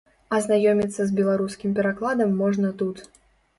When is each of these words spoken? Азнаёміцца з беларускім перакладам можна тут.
Азнаёміцца 0.37 1.01
з 1.09 1.15
беларускім 1.19 1.77
перакладам 1.81 2.35
можна 2.43 2.75
тут. 2.83 3.07